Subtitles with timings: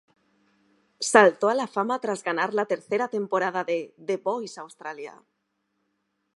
[1.09, 5.23] Saltó a la fama tras ganar la tercera temporada de The Voice Australia.